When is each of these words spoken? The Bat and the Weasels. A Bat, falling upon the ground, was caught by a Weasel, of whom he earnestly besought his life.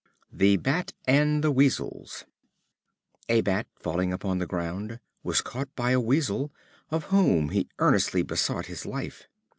The 0.33 0.57
Bat 0.57 0.93
and 1.05 1.43
the 1.43 1.51
Weasels. 1.51 2.25
A 3.29 3.41
Bat, 3.41 3.67
falling 3.75 4.11
upon 4.11 4.39
the 4.39 4.47
ground, 4.47 4.99
was 5.21 5.41
caught 5.41 5.69
by 5.75 5.91
a 5.91 5.99
Weasel, 6.01 6.51
of 6.89 7.03
whom 7.13 7.49
he 7.49 7.69
earnestly 7.77 8.23
besought 8.23 8.65
his 8.65 8.83
life. 8.87 9.27